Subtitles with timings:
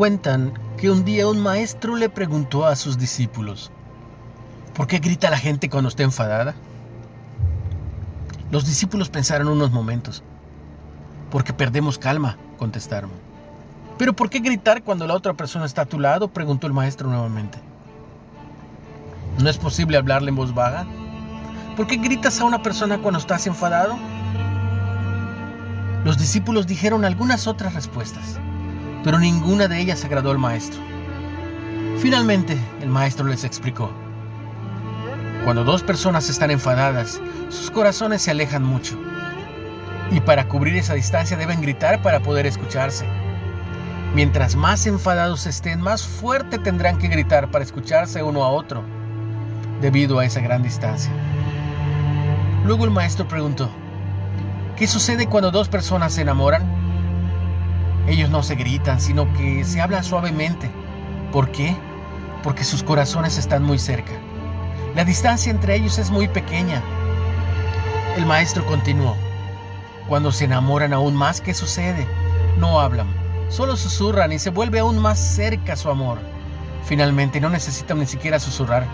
[0.00, 3.70] Cuentan que un día un maestro le preguntó a sus discípulos,
[4.74, 6.54] ¿por qué grita la gente cuando está enfadada?
[8.50, 10.22] Los discípulos pensaron unos momentos.
[11.30, 13.10] Porque perdemos calma, contestaron.
[13.98, 16.28] ¿Pero por qué gritar cuando la otra persona está a tu lado?
[16.28, 17.58] preguntó el maestro nuevamente.
[19.38, 20.86] ¿No es posible hablarle en voz baja?
[21.76, 23.98] ¿Por qué gritas a una persona cuando estás enfadado?
[26.06, 28.40] Los discípulos dijeron algunas otras respuestas,
[29.04, 30.80] pero ninguna de ellas agradó al maestro.
[31.98, 33.90] Finalmente, el maestro les explicó.
[35.44, 38.98] Cuando dos personas están enfadadas, sus corazones se alejan mucho.
[40.10, 43.06] Y para cubrir esa distancia deben gritar para poder escucharse.
[44.14, 48.82] Mientras más enfadados estén, más fuerte tendrán que gritar para escucharse uno a otro,
[49.80, 51.12] debido a esa gran distancia.
[52.64, 53.70] Luego el maestro preguntó,
[54.76, 56.79] ¿qué sucede cuando dos personas se enamoran?
[58.10, 60.68] Ellos no se gritan, sino que se hablan suavemente.
[61.30, 61.76] ¿Por qué?
[62.42, 64.10] Porque sus corazones están muy cerca.
[64.96, 66.82] La distancia entre ellos es muy pequeña.
[68.16, 69.16] El maestro continuó.
[70.08, 72.04] Cuando se enamoran aún más, ¿qué sucede?
[72.58, 73.06] No hablan,
[73.48, 76.18] solo susurran y se vuelve aún más cerca su amor.
[76.84, 78.88] Finalmente no necesitan ni siquiera susurrar,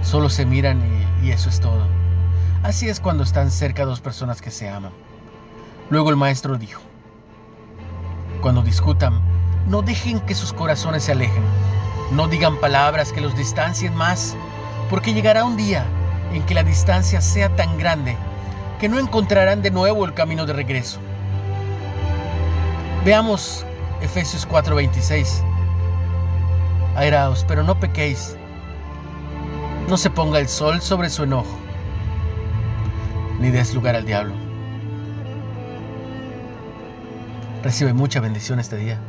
[0.00, 0.80] solo se miran
[1.20, 1.88] y, y eso es todo.
[2.62, 4.92] Así es cuando están cerca dos personas que se aman.
[5.90, 6.80] Luego el maestro dijo,
[8.44, 9.22] cuando discutan,
[9.70, 11.42] no dejen que sus corazones se alejen,
[12.12, 14.36] no digan palabras que los distancien más
[14.90, 15.86] porque llegará un día
[16.30, 18.18] en que la distancia sea tan grande
[18.78, 21.00] que no encontrarán de nuevo el camino de regreso.
[23.06, 23.64] Veamos
[24.02, 25.42] Efesios 4:26.
[26.96, 28.36] Airaos, pero no pequéis.
[29.88, 31.56] No se ponga el sol sobre su enojo,
[33.40, 34.53] ni des lugar al diablo.
[37.64, 39.00] Recibe mucha bendición este día.